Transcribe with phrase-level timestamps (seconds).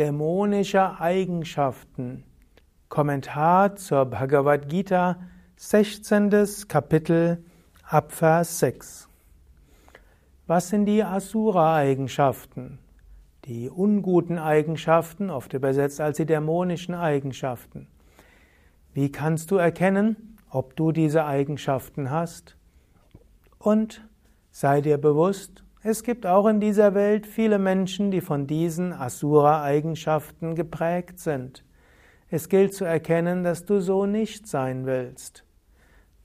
[0.00, 2.24] dämonischer Eigenschaften.
[2.88, 5.18] Kommentar zur Bhagavad Gita,
[5.56, 6.30] 16.
[6.68, 7.44] Kapitel,
[7.86, 9.08] Abvers 6.
[10.46, 12.78] Was sind die Asura-Eigenschaften?
[13.44, 17.86] Die unguten Eigenschaften, oft übersetzt als die dämonischen Eigenschaften.
[18.94, 22.56] Wie kannst du erkennen, ob du diese Eigenschaften hast?
[23.58, 24.08] Und
[24.50, 30.54] sei dir bewusst, es gibt auch in dieser Welt viele Menschen, die von diesen Asura-Eigenschaften
[30.54, 31.64] geprägt sind.
[32.28, 35.44] Es gilt zu erkennen, dass du so nicht sein willst.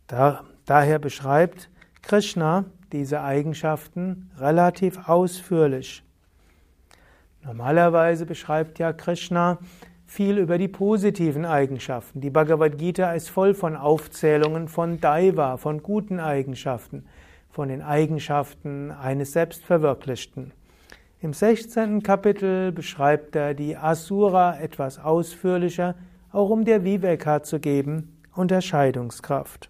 [0.08, 1.70] Da, daher beschreibt
[2.02, 6.04] Krishna diese Eigenschaften relativ ausführlich.
[7.42, 9.58] Normalerweise beschreibt ja Krishna
[10.06, 12.20] viel über die positiven Eigenschaften.
[12.20, 17.06] Die Bhagavad Gita ist voll von Aufzählungen von Daiva, von guten Eigenschaften
[17.56, 20.52] von den Eigenschaften eines Selbstverwirklichten.
[21.22, 22.04] Im 16.
[22.04, 25.96] Kapitel beschreibt er die Asura etwas ausführlicher,
[26.34, 29.70] auch um der Viveka zu geben, Unterscheidungskraft.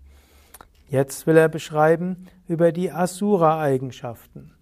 [0.89, 4.53] Jetzt will er beschreiben über die Asura-Eigenschaften.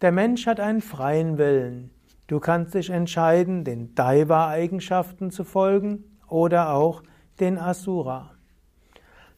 [0.00, 1.90] Der Mensch hat einen freien Willen.
[2.28, 7.02] Du kannst dich entscheiden, den Daiva-Eigenschaften zu folgen oder auch
[7.40, 8.30] den Asura.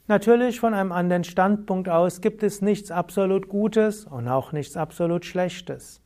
[0.08, 5.24] Natürlich von einem anderen Standpunkt aus gibt es nichts absolut Gutes und auch nichts absolut
[5.24, 6.00] Schlechtes.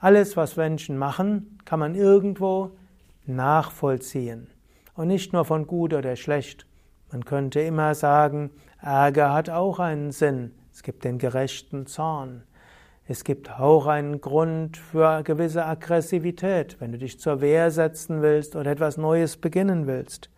[0.00, 2.70] Alles, was Menschen machen, kann man irgendwo
[3.26, 4.48] nachvollziehen.
[4.94, 6.66] Und nicht nur von gut oder schlecht.
[7.12, 8.50] Man könnte immer sagen,
[8.80, 10.52] Ärger hat auch einen Sinn.
[10.72, 12.42] Es gibt den gerechten Zorn.
[13.06, 18.56] Es gibt auch einen Grund für gewisse Aggressivität, wenn du dich zur Wehr setzen willst
[18.56, 20.30] oder etwas Neues beginnen willst.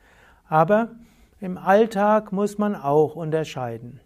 [0.49, 0.91] Aber
[1.41, 4.01] im Alltag muss man auch unterscheiden.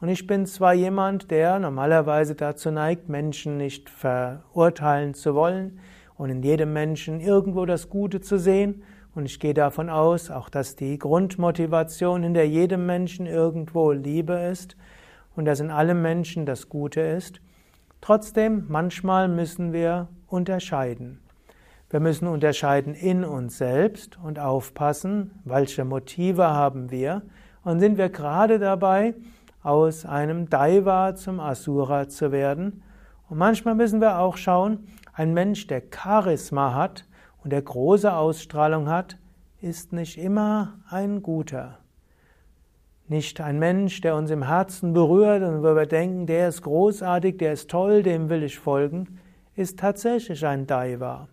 [0.00, 5.78] Und ich bin zwar jemand, der normalerweise dazu neigt, Menschen nicht verurteilen zu wollen
[6.16, 8.82] und in jedem Menschen irgendwo das Gute zu sehen.
[9.14, 14.76] Und ich gehe davon aus, auch dass die Grundmotivation hinter jedem Menschen irgendwo Liebe ist
[15.36, 17.40] und dass in allem Menschen das Gute ist.
[18.00, 21.21] Trotzdem, manchmal müssen wir unterscheiden.
[21.92, 27.20] Wir müssen unterscheiden in uns selbst und aufpassen, welche Motive haben wir
[27.64, 29.14] und sind wir gerade dabei,
[29.62, 32.82] aus einem Daiva zum Asura zu werden.
[33.28, 37.04] Und manchmal müssen wir auch schauen, ein Mensch, der Charisma hat
[37.44, 39.18] und der große Ausstrahlung hat,
[39.60, 41.80] ist nicht immer ein guter.
[43.06, 47.36] Nicht ein Mensch, der uns im Herzen berührt und wo wir denken, der ist großartig,
[47.36, 49.18] der ist toll, dem will ich folgen,
[49.56, 51.28] ist tatsächlich ein Daiva.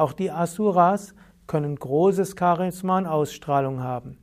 [0.00, 1.14] Auch die Asuras
[1.46, 4.16] können großes Charisma und Ausstrahlung haben.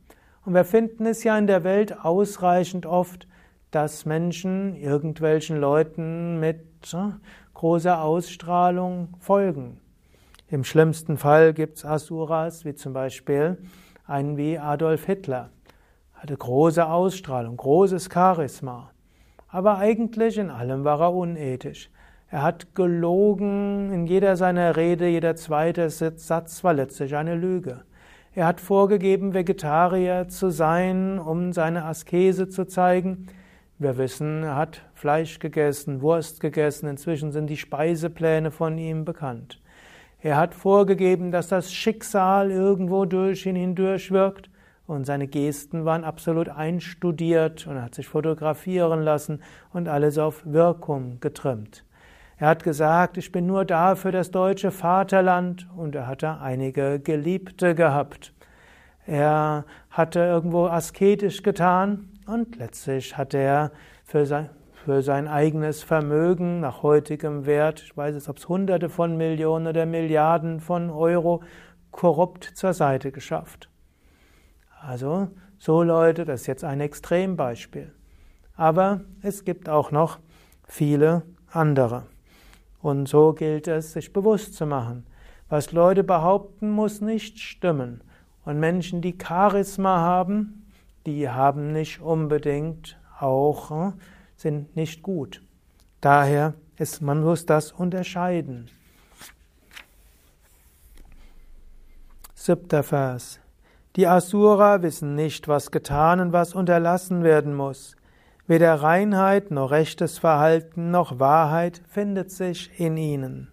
[0.43, 3.27] Und wir finden es ja in der Welt ausreichend oft,
[3.69, 7.11] dass Menschen irgendwelchen Leuten mit äh,
[7.53, 9.79] großer Ausstrahlung folgen.
[10.47, 13.59] Im schlimmsten Fall gibt es Asuras, wie zum Beispiel
[14.07, 15.51] einen wie Adolf Hitler.
[16.15, 18.89] Hatte große Ausstrahlung, großes Charisma.
[19.47, 21.91] Aber eigentlich in allem war er unethisch.
[22.29, 27.85] Er hat gelogen in jeder seiner Rede, jeder zweite Satz war letztlich eine Lüge.
[28.35, 33.27] Er hat vorgegeben, Vegetarier zu sein, um seine Askese zu zeigen.
[33.79, 39.61] Wir wissen, er hat Fleisch gegessen, Wurst gegessen, inzwischen sind die Speisepläne von ihm bekannt.
[40.19, 44.49] Er hat vorgegeben, dass das Schicksal irgendwo durch ihn hindurch wirkt
[44.85, 49.41] und seine Gesten waren absolut einstudiert und er hat sich fotografieren lassen
[49.71, 51.86] und alles auf Wirkung getrimmt.
[52.39, 56.99] Er hat gesagt, ich bin nur da für das deutsche Vaterland und er hatte einige
[56.99, 58.31] Geliebte gehabt.
[59.07, 63.71] Er hatte irgendwo asketisch getan und letztlich hat er
[64.03, 68.89] für sein, für sein eigenes Vermögen nach heutigem Wert, ich weiß nicht, ob es Hunderte
[68.89, 71.41] von Millionen oder Milliarden von Euro,
[71.89, 73.67] korrupt zur Seite geschafft.
[74.79, 77.91] Also so Leute, das ist jetzt ein Extrembeispiel.
[78.55, 80.19] Aber es gibt auch noch
[80.67, 82.03] viele andere.
[82.87, 85.05] Und so gilt es, sich bewusst zu machen.
[85.49, 88.01] Was Leute behaupten, muss nicht stimmen.
[88.45, 90.65] Und Menschen, die Charisma haben,
[91.05, 93.93] die haben nicht unbedingt auch, hm,
[94.37, 95.41] sind nicht gut.
[95.99, 98.69] Daher ist, man muss das unterscheiden.
[102.35, 103.41] Siebter Vers.
[103.97, 107.96] Die Asura wissen nicht, was getan und was unterlassen werden muss.
[108.47, 113.49] Weder Reinheit noch rechtes Verhalten noch Wahrheit findet sich in ihnen.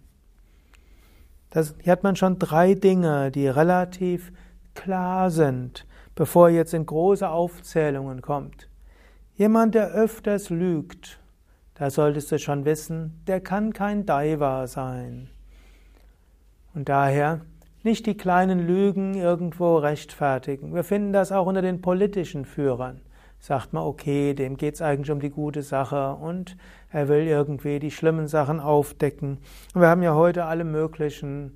[1.49, 4.31] Das, hier hat man schon drei Dinge, die relativ
[4.73, 8.69] klar sind, bevor jetzt in große Aufzählungen kommt.
[9.35, 11.19] Jemand, der öfters lügt,
[11.73, 15.29] da solltest du schon wissen, der kann kein Daiva sein.
[16.73, 17.41] Und daher
[17.83, 20.73] nicht die kleinen Lügen irgendwo rechtfertigen.
[20.73, 23.01] Wir finden das auch unter den politischen Führern.
[23.45, 26.57] Sagt man, okay, dem geht's eigentlich um die gute Sache und
[26.89, 29.37] er will irgendwie die schlimmen Sachen aufdecken.
[29.75, 31.51] Und wir haben ja heute alle möglichen,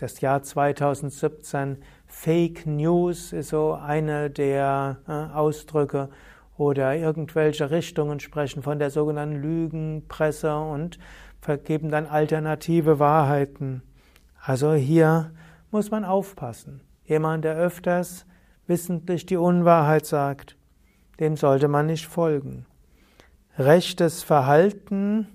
[0.00, 1.76] das Jahr 2017,
[2.06, 6.08] Fake News ist so eine der äh, Ausdrücke
[6.56, 10.98] oder irgendwelche Richtungen sprechen von der sogenannten Lügenpresse und
[11.42, 13.82] vergeben dann alternative Wahrheiten.
[14.40, 15.32] Also hier
[15.70, 16.80] muss man aufpassen.
[17.04, 18.24] Jemand, der öfters
[18.66, 20.56] wissentlich die Unwahrheit sagt,
[21.22, 22.66] dem sollte man nicht folgen.
[23.56, 25.28] Rechtes Verhalten,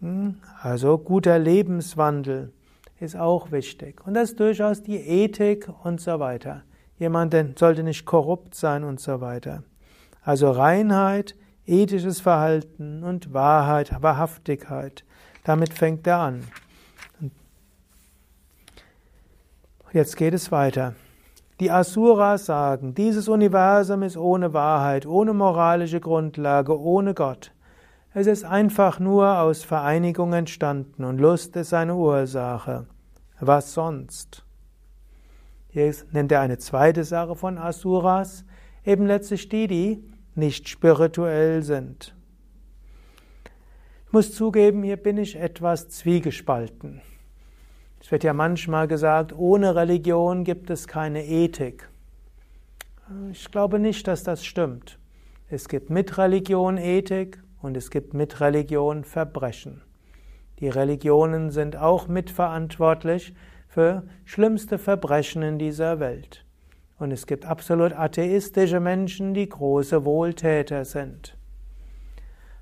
[0.00, 2.52] hm, also guter Lebenswandel,
[2.98, 4.04] ist auch wichtig.
[4.04, 6.64] Und das ist durchaus die Ethik und so weiter.
[6.98, 9.62] Jemand sollte nicht korrupt sein und so weiter.
[10.24, 11.36] Also Reinheit,
[11.66, 15.04] ethisches Verhalten und Wahrheit, Wahrhaftigkeit.
[15.44, 16.42] Damit fängt er an.
[19.92, 20.96] Jetzt geht es weiter.
[21.62, 27.52] Die Asuras sagen, dieses Universum ist ohne Wahrheit, ohne moralische Grundlage, ohne Gott.
[28.12, 32.88] Es ist einfach nur aus Vereinigung entstanden und Lust ist seine Ursache.
[33.38, 34.44] Was sonst?
[35.68, 38.44] Hier nennt er eine zweite Sache von Asuras,
[38.84, 40.04] eben letztlich die, die
[40.34, 42.16] nicht spirituell sind.
[44.08, 47.02] Ich muss zugeben, hier bin ich etwas zwiegespalten.
[48.02, 51.88] Es wird ja manchmal gesagt, ohne Religion gibt es keine Ethik.
[53.30, 54.98] Ich glaube nicht, dass das stimmt.
[55.48, 59.82] Es gibt mit Religion Ethik und es gibt mit Religion Verbrechen.
[60.58, 63.34] Die Religionen sind auch mitverantwortlich
[63.68, 66.44] für schlimmste Verbrechen in dieser Welt.
[66.98, 71.36] Und es gibt absolut atheistische Menschen, die große Wohltäter sind.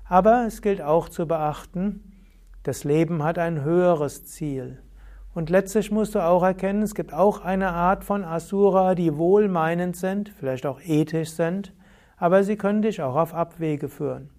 [0.05, 2.21] Aber es gilt auch zu beachten,
[2.61, 4.77] das Leben hat ein höheres Ziel.
[5.33, 9.95] Und letztlich musst du auch erkennen, es gibt auch eine Art von Asura, die wohlmeinend
[9.95, 11.73] sind, vielleicht auch ethisch sind,
[12.17, 14.29] aber sie können dich auch auf Abwege führen.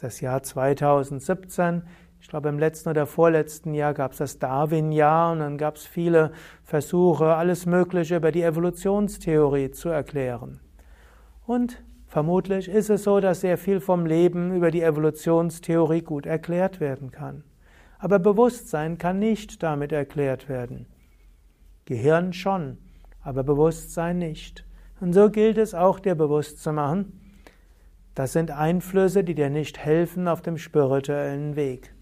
[0.00, 1.82] Das Jahr 2017.
[2.20, 5.86] Ich glaube, im letzten oder vorletzten Jahr gab es das Darwin-Jahr und dann gab es
[5.86, 6.32] viele
[6.64, 10.60] Versuche, alles Mögliche über die Evolutionstheorie zu erklären.
[11.46, 16.80] Und vermutlich ist es so, dass sehr viel vom Leben über die Evolutionstheorie gut erklärt
[16.80, 17.44] werden kann.
[17.98, 20.86] Aber Bewusstsein kann nicht damit erklärt werden.
[21.84, 22.78] Gehirn schon,
[23.22, 24.64] aber Bewusstsein nicht.
[25.00, 27.20] Und so gilt es auch dir bewusst zu machen,
[28.14, 31.94] das sind Einflüsse, die dir nicht helfen auf dem spirituellen Weg.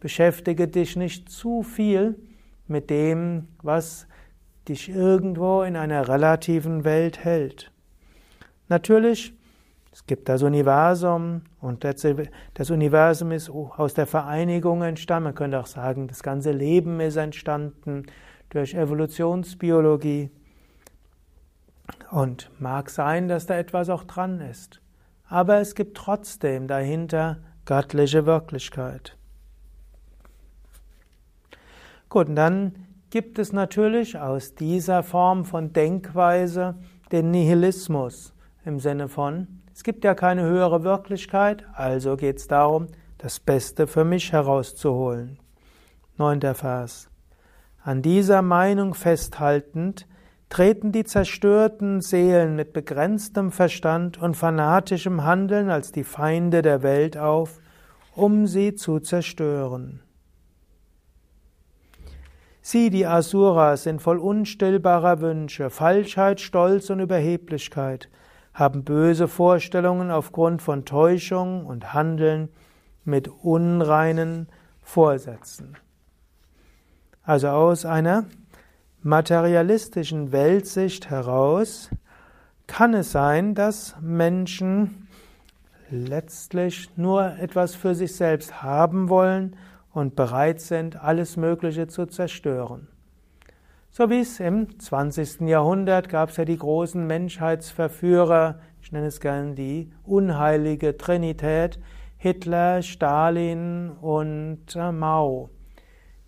[0.00, 2.18] Beschäftige dich nicht zu viel
[2.66, 4.06] mit dem, was
[4.68, 7.72] dich irgendwo in einer relativen Welt hält.
[8.68, 9.34] Natürlich
[9.92, 15.24] es gibt das Universum und das Universum ist aus der Vereinigung entstanden.
[15.24, 18.06] Man könnte auch sagen, das ganze Leben ist entstanden
[18.48, 20.30] durch Evolutionsbiologie.
[22.10, 24.80] Und mag sein, dass da etwas auch dran ist.
[25.28, 29.16] Aber es gibt trotzdem dahinter göttliche Wirklichkeit.
[32.08, 36.76] Gut, und dann gibt es natürlich aus dieser Form von Denkweise
[37.10, 38.34] den Nihilismus
[38.64, 42.88] im Sinne von, es gibt ja keine höhere Wirklichkeit, also geht es darum,
[43.18, 45.38] das Beste für mich herauszuholen.
[46.16, 47.08] Neunter Vers.
[47.82, 50.06] An dieser Meinung festhaltend,
[50.52, 57.16] treten die zerstörten Seelen mit begrenztem Verstand und fanatischem Handeln als die Feinde der Welt
[57.16, 57.58] auf,
[58.14, 60.02] um sie zu zerstören.
[62.60, 68.10] Sie, die Asuras, sind voll unstillbarer Wünsche, Falschheit, Stolz und Überheblichkeit,
[68.54, 72.48] haben böse Vorstellungen aufgrund von Täuschung und handeln
[73.04, 74.48] mit unreinen
[74.82, 75.76] Vorsätzen.
[77.22, 78.24] Also aus einer
[79.02, 81.90] materialistischen Weltsicht heraus
[82.66, 85.08] kann es sein, dass Menschen
[85.90, 89.56] letztlich nur etwas für sich selbst haben wollen
[89.92, 92.88] und bereit sind, alles Mögliche zu zerstören.
[93.94, 95.42] So wie es im 20.
[95.42, 101.78] Jahrhundert gab es ja die großen Menschheitsverführer, ich nenne es gern die unheilige Trinität,
[102.16, 105.50] Hitler, Stalin und äh, Mao.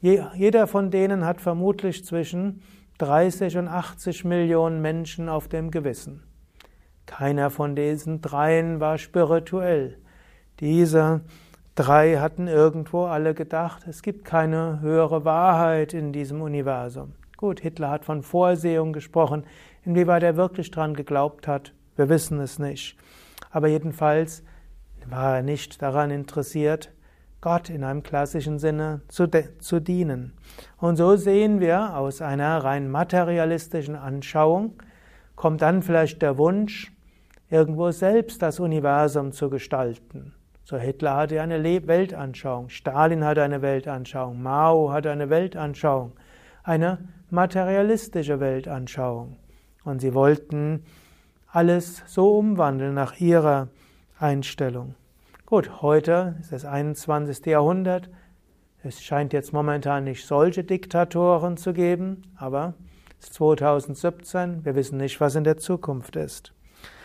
[0.02, 2.60] Jeder von denen hat vermutlich zwischen
[2.98, 6.22] 30 und 80 Millionen Menschen auf dem Gewissen.
[7.06, 9.96] Keiner von diesen dreien war spirituell.
[10.60, 11.22] Diese
[11.76, 17.14] Drei hatten irgendwo alle gedacht, es gibt keine höhere Wahrheit in diesem Universum.
[17.44, 19.44] Gut, Hitler hat von Vorsehung gesprochen.
[19.84, 22.96] Inwieweit er wirklich dran geglaubt hat, wir wissen es nicht.
[23.50, 24.42] Aber jedenfalls
[25.04, 26.90] war er nicht daran interessiert,
[27.42, 30.32] Gott in einem klassischen Sinne zu, zu dienen.
[30.78, 34.82] Und so sehen wir aus einer rein materialistischen Anschauung,
[35.36, 36.94] kommt dann vielleicht der Wunsch,
[37.50, 40.32] irgendwo selbst das Universum zu gestalten.
[40.64, 46.12] So Hitler hatte eine Weltanschauung, Stalin hatte eine Weltanschauung, Mao hatte eine Weltanschauung,
[46.62, 46.98] eine
[47.34, 49.36] materialistische Weltanschauung.
[49.84, 50.84] Und sie wollten
[51.48, 53.68] alles so umwandeln nach ihrer
[54.18, 54.94] Einstellung.
[55.44, 57.44] Gut, heute ist das 21.
[57.46, 58.08] Jahrhundert.
[58.82, 62.74] Es scheint jetzt momentan nicht solche Diktatoren zu geben, aber
[63.20, 66.52] es ist 2017, wir wissen nicht, was in der Zukunft ist.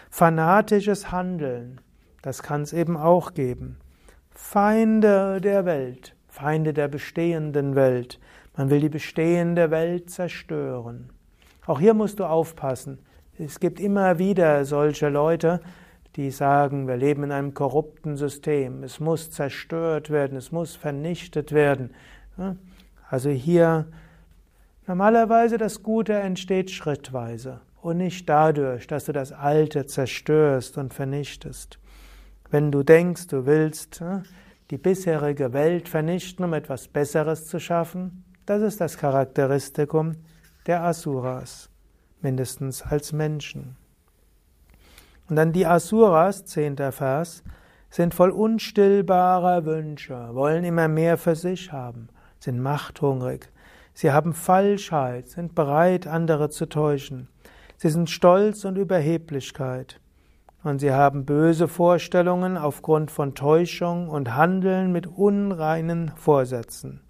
[0.10, 1.82] Fanatisches Handeln.
[2.22, 3.78] Das kann es eben auch geben.
[4.32, 8.18] Feinde der Welt, Feinde der bestehenden Welt.
[8.56, 11.10] Man will die bestehende Welt zerstören.
[11.66, 13.00] Auch hier musst du aufpassen.
[13.38, 15.60] Es gibt immer wieder solche Leute,
[16.16, 21.52] die sagen, wir leben in einem korrupten System, es muss zerstört werden, es muss vernichtet
[21.52, 21.94] werden.
[23.10, 23.88] Also hier
[24.88, 31.80] normalerweise das Gute entsteht schrittweise und nicht dadurch, dass du das Alte zerstörst und vernichtest.
[32.50, 34.02] Wenn du denkst, du willst
[34.70, 40.16] die bisherige Welt vernichten, um etwas Besseres zu schaffen, das ist das Charakteristikum
[40.68, 41.70] der Asuras,
[42.22, 43.76] mindestens als Menschen.
[45.28, 47.44] Und dann die Asuras, zehnter Vers,
[47.90, 52.10] sind voll unstillbarer Wünsche, wollen immer mehr für sich haben,
[52.40, 53.50] sind machthungrig.
[53.94, 57.28] Sie haben Falschheit, sind bereit, andere zu täuschen.
[57.78, 60.00] Sie sind Stolz und Überheblichkeit
[60.64, 67.02] und sie haben böse Vorstellungen aufgrund von Täuschung und handeln mit unreinen Vorsätzen.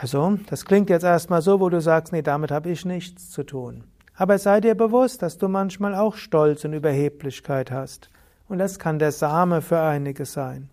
[0.00, 3.44] Also, das klingt jetzt erstmal so, wo du sagst, nee, damit habe ich nichts zu
[3.44, 3.84] tun.
[4.14, 8.10] Aber sei dir bewusst, dass du manchmal auch Stolz und Überheblichkeit hast.
[8.48, 10.70] Und das kann der Same für einige sein.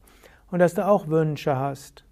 [0.52, 2.06] Und dass du auch Wünsche hast.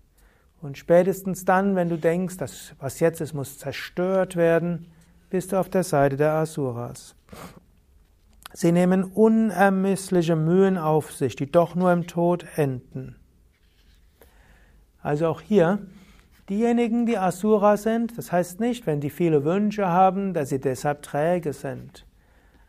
[0.61, 4.91] Und spätestens dann, wenn du denkst, dass was jetzt ist, muss zerstört werden,
[5.29, 7.15] bist du auf der Seite der Asuras.
[8.53, 13.15] Sie nehmen unermessliche Mühen auf sich, die doch nur im Tod enden.
[15.01, 15.79] Also auch hier,
[16.49, 21.01] diejenigen, die Asura sind, das heißt nicht, wenn die viele Wünsche haben, dass sie deshalb
[21.01, 22.05] träge sind.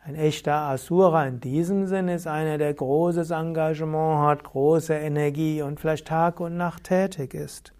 [0.05, 5.79] Ein echter Asura in diesem Sinn ist einer, der großes Engagement hat, große Energie und
[5.79, 7.73] vielleicht Tag und Nacht tätig ist.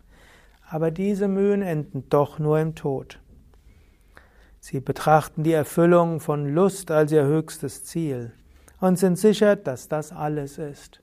[0.69, 3.19] Aber diese Mühen enden doch nur im Tod.
[4.59, 8.33] Sie betrachten die Erfüllung von Lust als ihr höchstes Ziel
[8.79, 11.01] und sind sicher, dass das alles ist.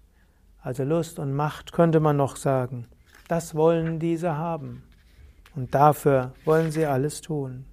[0.61, 2.87] Also Lust und Macht könnte man noch sagen.
[3.29, 4.83] Das wollen diese haben.
[5.55, 7.65] Und dafür wollen sie alles tun.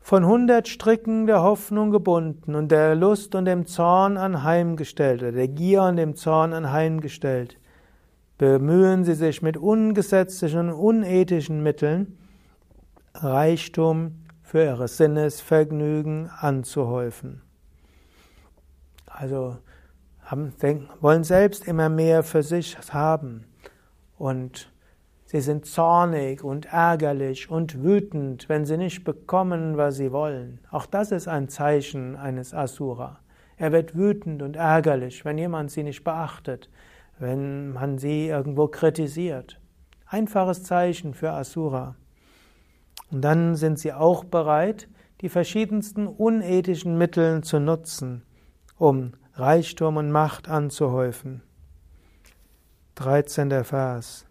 [0.00, 5.48] Von hundert Stricken der Hoffnung gebunden und der Lust und dem Zorn anheimgestellt oder der
[5.48, 7.58] Gier und dem Zorn anheimgestellt,
[8.38, 12.16] bemühen sie sich mit ungesetzlichen und unethischen Mitteln,
[13.22, 17.42] Reichtum für ihre Sinnesvergnügen anzuhäufen.
[19.06, 19.58] Also
[20.22, 20.52] haben,
[21.00, 23.44] wollen selbst immer mehr für sich haben
[24.16, 24.70] und
[25.30, 30.58] Sie sind zornig und ärgerlich und wütend, wenn sie nicht bekommen, was sie wollen.
[30.70, 33.18] Auch das ist ein Zeichen eines Asura.
[33.58, 36.70] Er wird wütend und ärgerlich, wenn jemand sie nicht beachtet,
[37.18, 39.60] wenn man sie irgendwo kritisiert.
[40.06, 41.96] Einfaches Zeichen für Asura.
[43.10, 44.88] Und dann sind sie auch bereit,
[45.20, 48.22] die verschiedensten unethischen Mittel zu nutzen,
[48.76, 51.42] um Reichtum und Macht anzuhäufen.
[52.96, 53.64] 13.
[53.64, 54.26] Vers.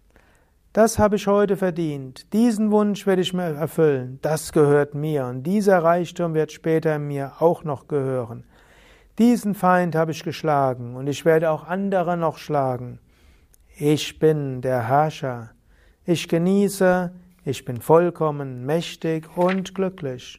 [0.74, 5.44] Das habe ich heute verdient, diesen Wunsch werde ich mir erfüllen, das gehört mir und
[5.44, 8.44] dieser Reichtum wird später mir auch noch gehören.
[9.18, 13.00] Diesen Feind habe ich geschlagen und ich werde auch andere noch schlagen.
[13.76, 15.52] Ich bin der Herrscher.
[16.06, 17.12] Ich genieße,
[17.48, 20.38] ich bin vollkommen, mächtig und glücklich.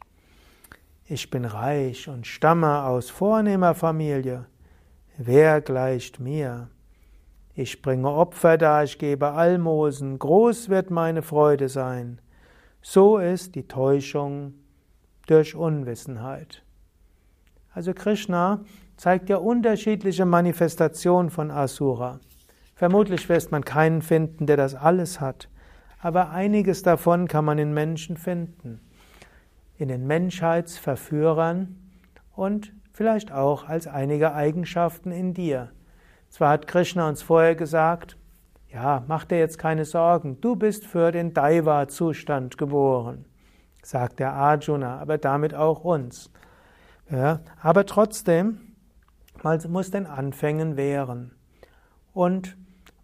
[1.07, 4.45] Ich bin reich und stamme aus vornehmer Familie.
[5.17, 6.69] Wer gleicht mir?
[7.55, 12.21] Ich bringe Opfer dar, ich gebe Almosen, groß wird meine Freude sein.
[12.83, 14.53] So ist die Täuschung
[15.27, 16.63] durch Unwissenheit.
[17.73, 18.65] Also Krishna
[18.99, 22.21] zeigt ja unterschiedliche Manifestationen von Asura.
[22.75, 25.49] Vermutlich wirst man keinen finden, der das alles hat,
[26.01, 28.81] aber einiges davon kann man in Menschen finden.
[29.77, 31.77] In den Menschheitsverführern
[32.35, 35.71] und vielleicht auch als einige Eigenschaften in dir.
[36.29, 38.17] Zwar hat Krishna uns vorher gesagt,
[38.73, 43.25] ja, mach dir jetzt keine Sorgen, du bist für den Daiva-Zustand geboren,
[43.83, 46.31] sagt der Arjuna, aber damit auch uns.
[47.11, 48.75] Ja, aber trotzdem,
[49.43, 51.33] man muss den Anfängen wehren.
[52.13, 52.59] Und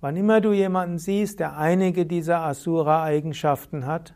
[0.05, 4.13] wann immer du jemanden siehst, der einige dieser Asura-Eigenschaften hat,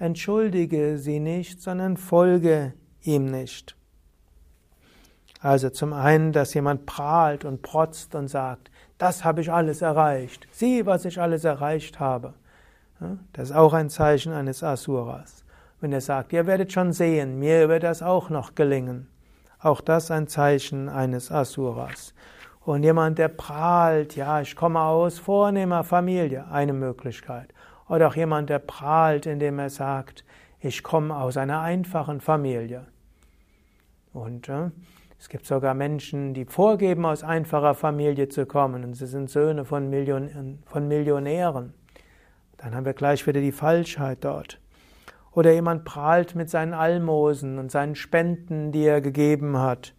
[0.00, 3.76] entschuldige sie nicht, sondern folge ihm nicht.
[5.40, 10.48] Also zum einen, dass jemand prahlt und protzt und sagt, das habe ich alles erreicht,
[10.50, 12.34] sieh, was ich alles erreicht habe.
[13.32, 15.44] Das ist auch ein Zeichen eines Asuras.
[15.80, 19.06] Wenn er sagt, ihr werdet schon sehen, mir wird das auch noch gelingen.
[19.60, 22.12] Auch das ein Zeichen eines Asuras.
[22.70, 27.52] Und jemand, der prahlt, ja, ich komme aus vornehmer Familie, eine Möglichkeit.
[27.88, 30.24] Oder auch jemand, der prahlt, indem er sagt,
[30.60, 32.86] ich komme aus einer einfachen Familie.
[34.12, 34.70] Und äh,
[35.18, 39.64] es gibt sogar Menschen, die vorgeben, aus einfacher Familie zu kommen und sie sind Söhne
[39.64, 41.74] von, Million von Millionären.
[42.56, 44.60] Dann haben wir gleich wieder die Falschheit dort.
[45.32, 49.92] Oder jemand prahlt mit seinen Almosen und seinen Spenden, die er gegeben hat.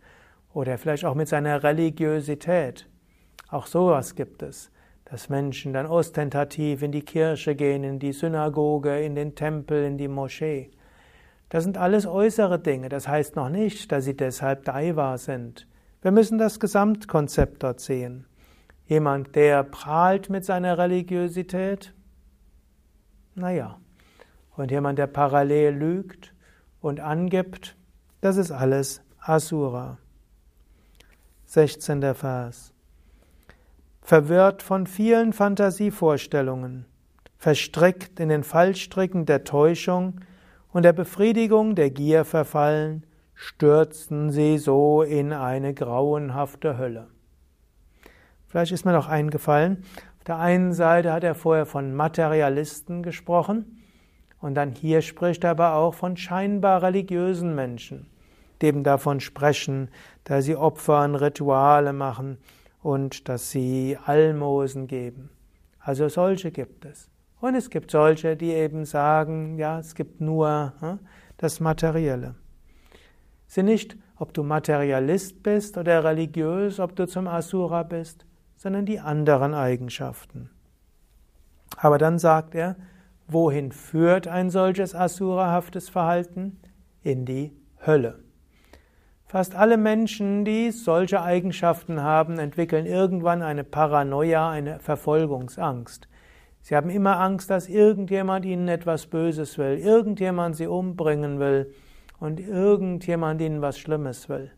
[0.53, 2.87] Oder vielleicht auch mit seiner Religiosität.
[3.49, 4.71] Auch sowas gibt es,
[5.05, 9.97] dass Menschen dann ostentativ in die Kirche gehen, in die Synagoge, in den Tempel, in
[9.97, 10.71] die Moschee.
[11.49, 12.87] Das sind alles äußere Dinge.
[12.87, 15.67] Das heißt noch nicht, dass sie deshalb Daiva sind.
[16.01, 18.25] Wir müssen das Gesamtkonzept dort sehen.
[18.85, 21.93] Jemand, der prahlt mit seiner Religiosität,
[23.35, 23.79] naja.
[24.55, 26.33] Und jemand, der parallel lügt
[26.81, 27.77] und angibt,
[28.21, 29.97] das ist alles Asura.
[31.53, 32.15] 16.
[32.15, 32.73] Vers.
[34.01, 36.85] Verwirrt von vielen Fantasievorstellungen,
[37.37, 40.21] verstrickt in den Fallstricken der Täuschung,
[40.71, 47.09] und der Befriedigung der Gier verfallen, stürzten sie so in eine grauenhafte Hölle.
[48.47, 49.83] Vielleicht ist mir noch eingefallen,
[50.19, 53.83] auf der einen Seite hat er vorher von Materialisten gesprochen
[54.39, 58.07] und dann hier spricht er aber auch von scheinbar religiösen Menschen,
[58.63, 59.89] eben davon sprechen,
[60.23, 62.37] dass sie Opfer und Rituale machen
[62.81, 65.29] und dass sie Almosen geben.
[65.79, 67.09] Also solche gibt es.
[67.39, 70.99] Und es gibt solche, die eben sagen, ja, es gibt nur hm,
[71.37, 72.35] das Materielle.
[73.47, 78.99] Sieh nicht, ob du Materialist bist oder religiös, ob du zum Asura bist, sondern die
[78.99, 80.51] anderen Eigenschaften.
[81.77, 82.75] Aber dann sagt er,
[83.27, 86.59] wohin führt ein solches asurahaftes Verhalten?
[87.01, 87.51] In die
[87.83, 88.19] Hölle.
[89.31, 96.09] Fast alle Menschen, die solche Eigenschaften haben, entwickeln irgendwann eine Paranoia, eine Verfolgungsangst.
[96.59, 101.73] Sie haben immer Angst, dass irgendjemand ihnen etwas Böses will, irgendjemand sie umbringen will
[102.19, 104.51] und irgendjemand ihnen was Schlimmes will.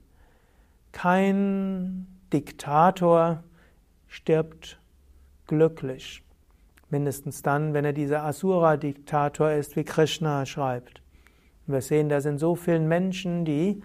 [0.91, 3.43] Kein Diktator
[4.07, 4.79] stirbt
[5.45, 6.23] glücklich.
[6.89, 11.03] Mindestens dann, wenn er dieser Asura-Diktator ist, wie Krishna schreibt.
[11.67, 13.83] wir sehen das in so vielen Menschen, die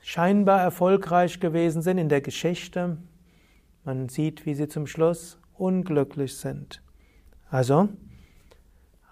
[0.00, 2.98] scheinbar erfolgreich gewesen sind in der Geschichte.
[3.84, 6.82] Man sieht, wie sie zum Schluss unglücklich sind.
[7.50, 7.88] Also,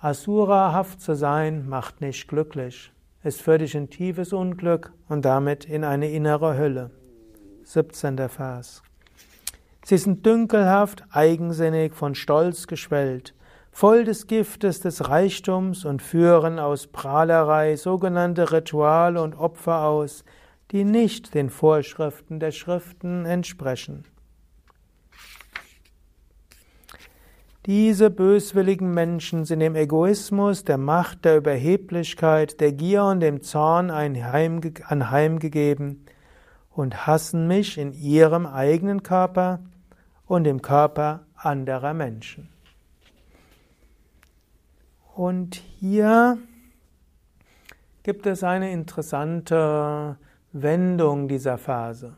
[0.01, 2.93] Asurahaft zu sein macht nicht glücklich.
[3.23, 6.91] Es führt dich in tiefes Unglück und damit in eine innere Hölle.
[7.65, 8.29] 17.
[8.29, 8.83] Vers.
[9.85, 13.35] Sie sind dünkelhaft, eigensinnig, von Stolz geschwellt.
[13.77, 20.25] voll des Giftes des Reichtums und führen aus Prahlerei sogenannte Rituale und Opfer aus,
[20.73, 24.05] die nicht den Vorschriften der Schriften entsprechen.
[27.67, 33.91] Diese böswilligen Menschen sind dem Egoismus, der Macht, der Überheblichkeit, der Gier und dem Zorn
[33.91, 36.07] anheimgegeben
[36.71, 39.59] und hassen mich in ihrem eigenen Körper
[40.27, 42.49] und im Körper anderer Menschen.
[45.17, 46.39] Und hier
[48.05, 50.17] gibt es eine interessante
[50.53, 52.17] Wendung dieser Phase.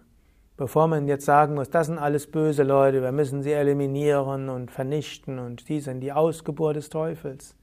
[0.57, 4.71] Bevor man jetzt sagen muss, das sind alles böse Leute, wir müssen sie eliminieren und
[4.71, 7.55] vernichten und die sind die Ausgeburt des Teufels.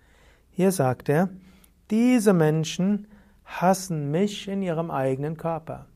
[0.51, 1.30] Hier sagt er,
[1.91, 3.08] diese Menschen
[3.43, 5.88] hassen mich in ihrem eigenen Körper.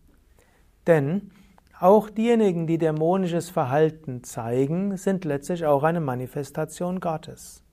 [0.88, 1.32] Denn
[1.80, 7.64] auch diejenigen, die dämonisches Verhalten zeigen, sind letztlich auch eine Manifestation Gottes.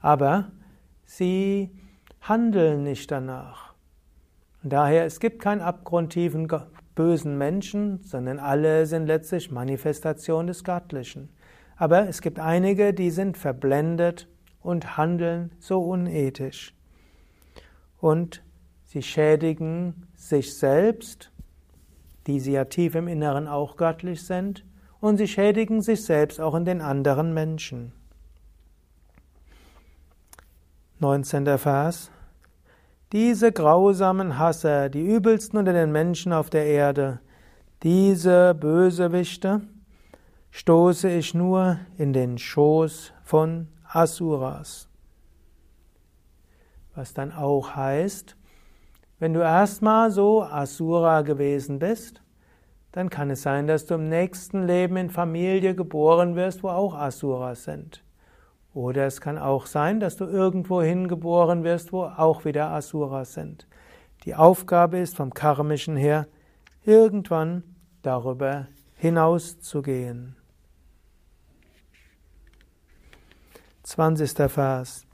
[0.00, 0.50] Aber
[1.04, 1.70] sie
[2.20, 3.65] handeln nicht danach.
[4.68, 6.48] Daher, es gibt keinen abgrundtiefen
[6.96, 11.28] bösen Menschen, sondern alle sind letztlich Manifestation des Göttlichen.
[11.76, 14.28] Aber es gibt einige, die sind verblendet
[14.60, 16.74] und handeln so unethisch.
[18.00, 18.42] Und
[18.82, 21.30] sie schädigen sich selbst,
[22.26, 24.64] die sie ja tief im Inneren auch göttlich sind,
[24.98, 27.92] und sie schädigen sich selbst auch in den anderen Menschen.
[30.98, 31.58] 19.
[31.58, 32.10] Vers
[33.12, 37.20] diese grausamen Hasser, die übelsten unter den Menschen auf der Erde,
[37.82, 39.62] diese Bösewichte,
[40.50, 44.88] stoße ich nur in den Schoß von Asuras.
[46.94, 48.36] Was dann auch heißt,
[49.18, 52.22] wenn du erstmal so Asura gewesen bist,
[52.92, 56.94] dann kann es sein, dass du im nächsten Leben in Familie geboren wirst, wo auch
[56.94, 58.02] Asuras sind.
[58.76, 63.66] Oder es kann auch sein, dass du irgendwo hingeboren wirst, wo auch wieder Asuras sind.
[64.26, 66.26] Die Aufgabe ist vom karmischen her,
[66.84, 67.62] irgendwann
[68.02, 70.36] darüber hinauszugehen.
[73.84, 74.52] 20.
[74.52, 75.06] Vers.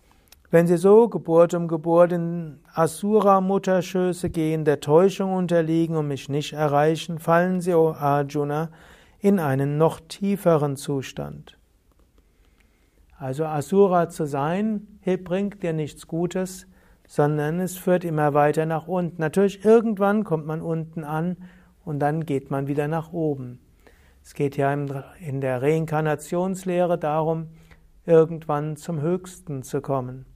[0.51, 6.55] Wenn sie so Geburt um Geburt in Asura-Mutterschöße gehen, der Täuschung unterliegen und mich nicht
[6.55, 8.71] erreichen, fallen sie, o Arjuna,
[9.21, 11.57] in einen noch tieferen Zustand.
[13.23, 16.67] Also Asura zu sein, bringt dir nichts Gutes,
[17.07, 19.21] sondern es führt immer weiter nach unten.
[19.21, 21.37] Natürlich, irgendwann kommt man unten an
[21.85, 23.61] und dann geht man wieder nach oben.
[24.25, 27.47] Es geht ja in der Reinkarnationslehre darum,
[28.07, 30.27] irgendwann zum Höchsten zu kommen.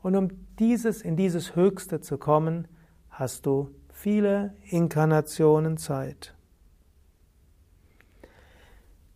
[0.00, 0.28] Und um
[0.60, 2.68] dieses, in dieses Höchste zu kommen,
[3.08, 6.32] hast du viele Inkarnationen Zeit.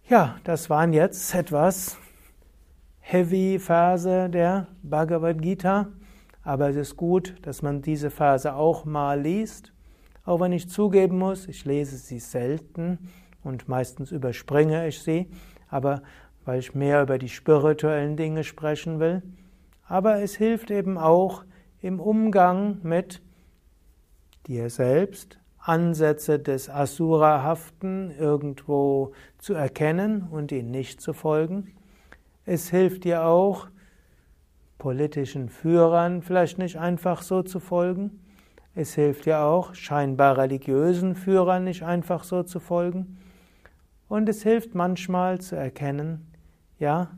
[0.09, 1.97] Ja, das waren jetzt etwas
[3.07, 5.89] heavy Verse der Bhagavad Gita,
[6.43, 9.75] aber es ist gut, dass man diese Verse auch mal liest.
[10.25, 12.99] Auch wenn ich zugeben muss, ich lese sie selten
[13.43, 15.29] und meistens überspringe ich sie,
[15.69, 16.03] aber
[16.47, 19.23] weil ich mehr über die spirituellen Dinge sprechen will.
[19.87, 21.45] Aber es hilft eben auch
[21.83, 23.21] im Umgang mit
[24.47, 31.75] dir selbst, Ansätze des Asura-haften irgendwo zu erkennen und ihnen nicht zu folgen.
[32.47, 33.69] Es hilft dir auch,
[34.77, 38.21] politischen Führern vielleicht nicht einfach so zu folgen.
[38.75, 43.19] Es hilft dir auch, scheinbar religiösen Führern nicht einfach so zu folgen.
[44.09, 46.31] Und es hilft manchmal zu erkennen,
[46.79, 47.13] ja,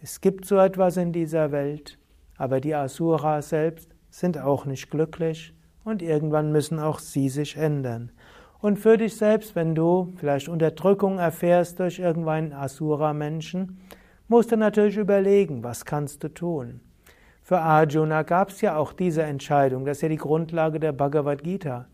[0.00, 1.98] es gibt so etwas in dieser Welt,
[2.36, 8.12] aber die Asura selbst sind auch nicht glücklich und irgendwann müssen auch sie sich ändern.
[8.60, 13.80] Und für dich selbst, wenn du vielleicht Unterdrückung erfährst durch irgendeinen Asura-Menschen,
[14.28, 16.80] musst du natürlich überlegen, was kannst du tun.
[17.42, 21.42] Für Arjuna gab es ja auch diese Entscheidung, das ist ja die Grundlage der Bhagavad
[21.42, 21.86] Gita.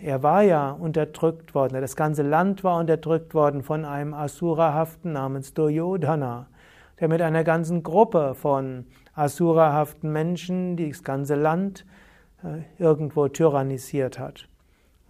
[0.00, 5.54] Er war ja unterdrückt worden, das ganze Land war unterdrückt worden von einem Asurahaften namens
[5.54, 6.48] Duryodhana,
[6.98, 11.84] der mit einer ganzen Gruppe von Asurahaften Menschen das ganze Land
[12.42, 14.48] äh, irgendwo tyrannisiert hat.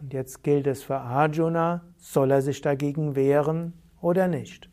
[0.01, 4.72] Und jetzt gilt es für Arjuna, soll er sich dagegen wehren oder nicht.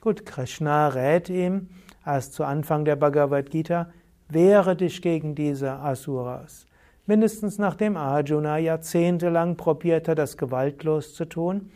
[0.00, 1.68] Gut, Krishna rät ihm
[2.06, 3.90] erst zu Anfang der Bhagavad Gita,
[4.28, 6.66] wehre dich gegen diese Asuras.
[7.06, 11.70] Mindestens nachdem Arjuna jahrzehntelang probiert hat, das gewaltlos zu tun,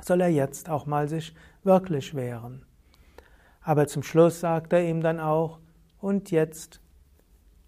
[0.00, 2.64] soll er jetzt auch mal sich wirklich wehren.
[3.62, 5.60] Aber zum Schluss sagt er ihm dann auch,
[6.00, 6.80] und jetzt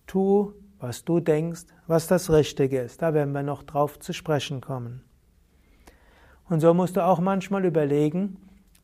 [0.07, 3.03] tu, was du denkst, was das Richtige ist.
[3.03, 5.03] Da werden wir noch drauf zu sprechen kommen.
[6.49, 8.37] Und so musst du auch manchmal überlegen,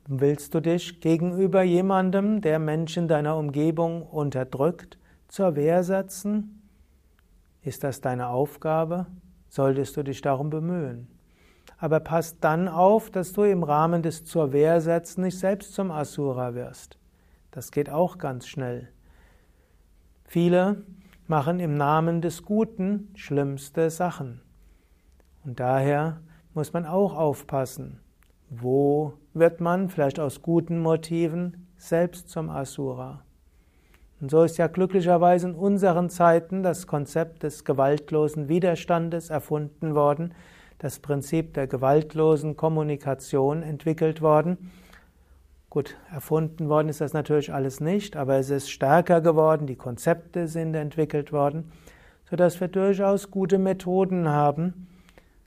[0.07, 6.63] Willst du dich gegenüber jemandem, der Menschen deiner Umgebung unterdrückt, zur Wehr setzen?
[7.63, 9.07] Ist das deine Aufgabe?
[9.49, 11.09] Solltest du dich darum bemühen?
[11.79, 15.91] Aber pass dann auf, dass du im Rahmen des Zur Wehr setzen nicht selbst zum
[15.91, 16.99] Asura wirst.
[17.51, 18.91] Das geht auch ganz schnell.
[20.25, 20.85] Viele
[21.27, 24.43] machen im Namen des Guten schlimmste Sachen.
[25.47, 26.21] Und daher
[26.53, 28.04] muss man auch aufpassen.
[28.51, 33.23] Wo wird man vielleicht aus guten Motiven selbst zum Asura?
[34.21, 40.35] Und so ist ja glücklicherweise in unseren Zeiten das Konzept des gewaltlosen Widerstandes erfunden worden,
[40.79, 44.71] das Prinzip der gewaltlosen Kommunikation entwickelt worden.
[45.71, 50.47] Gut, erfunden worden ist das natürlich alles nicht, aber es ist stärker geworden, die Konzepte
[50.47, 51.73] sind entwickelt worden,
[52.31, 54.87] sodass wir durchaus gute Methoden haben,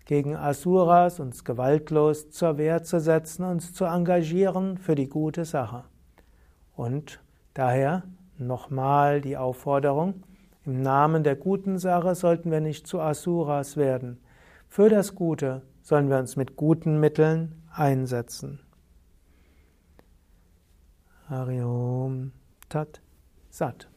[0.08, 5.84] gegen Asuras uns gewaltlos zur Wehr zu setzen, uns zu engagieren für die gute Sache.
[6.76, 7.22] Und
[7.54, 8.04] daher
[8.38, 10.24] nochmal die Aufforderung,
[10.66, 14.20] im Namen der guten Sache sollten wir nicht zu Asuras werden.
[14.68, 18.60] Für das Gute sollen wir uns mit guten Mitteln einsetzen.
[21.30, 22.32] Hariom
[22.70, 23.02] Tat
[23.50, 23.90] Sat.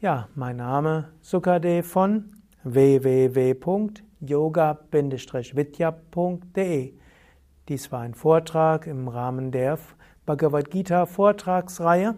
[0.00, 2.32] Ja, mein Name Sukadev von
[4.20, 6.94] www.yoga-vidya.de.
[7.68, 9.78] Dies war ein Vortrag im Rahmen der
[10.24, 12.14] Bhagavad Gita Vortragsreihe,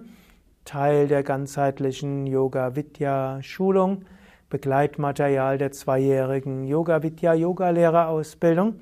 [0.65, 4.05] Teil der ganzheitlichen Yoga Vidya Schulung
[4.51, 8.77] Begleitmaterial der zweijährigen Yoga Vidya Yoga Lehrerausbildung.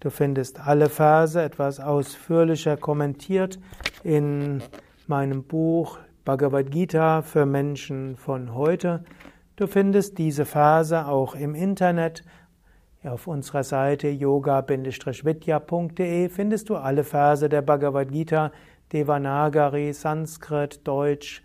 [0.00, 3.58] Du findest alle Verse etwas ausführlicher kommentiert
[4.04, 4.62] in
[5.06, 9.04] meinem Buch Bhagavad Gita für Menschen von heute.
[9.56, 12.22] Du findest diese Verse auch im Internet.
[13.06, 18.50] Auf unserer Seite yoga-vidya.de findest du alle Verse der Bhagavad Gita,
[18.92, 21.40] Devanagari, Sanskrit, Deutsch,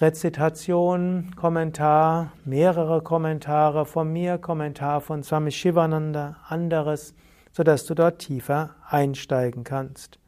[0.00, 7.14] Rezitation, Kommentar, mehrere Kommentare von mir, Kommentar von Swami Shivananda, anderes,
[7.52, 10.18] sodass du dort tiefer einsteigen kannst.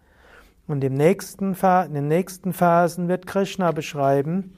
[0.69, 4.57] Und im nächsten, in den nächsten Phasen wird Krishna beschreiben,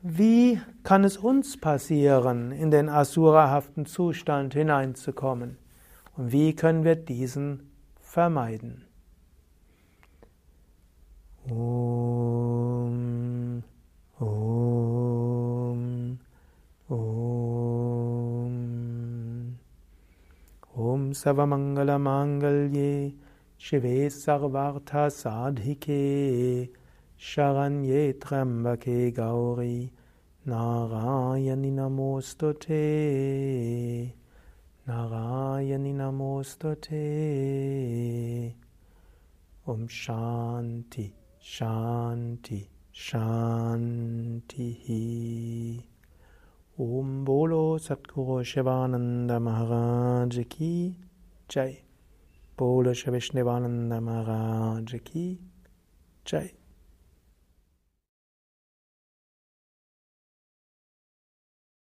[0.00, 5.58] wie kann es uns passieren, in den asurahaften Zustand hineinzukommen?
[6.16, 8.84] Und wie können wir diesen vermeiden?
[11.50, 12.78] Om
[14.20, 16.18] Om
[16.88, 17.78] Om
[20.74, 23.14] Om Savamangala Mangalye
[23.56, 26.68] Shive Sarvartha Sadhike
[27.20, 29.90] Sharanye Trambake Gauri
[30.46, 32.72] Narayani Namostute
[34.88, 36.94] Narayani Namostute
[39.66, 41.10] Om Shanti
[41.42, 44.62] Shanti Shanti
[46.78, 50.96] Om Bolo Satguru Shivananda Maharaj Ki
[51.48, 51.82] Jai.
[52.56, 55.40] Bolo Shri Vishnevananda Maharaj Ki
[56.24, 56.52] Jai